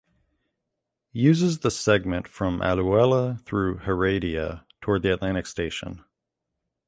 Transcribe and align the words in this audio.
Uses 1.13 1.59
the 1.59 1.69
segment 1.69 2.27
from 2.27 2.59
Alajuela 2.61 3.39
through 3.45 3.75
Heredia 3.77 4.65
toward 4.81 5.03
the 5.03 5.13
Atlantic 5.13 5.45
station. 5.45 6.03